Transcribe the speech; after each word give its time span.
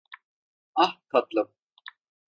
Ah, 0.75 1.01
tatlım. 1.11 1.47